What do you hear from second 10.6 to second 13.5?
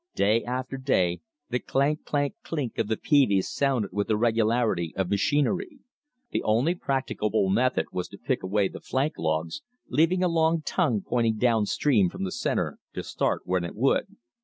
tongue pointing down stream from the center to start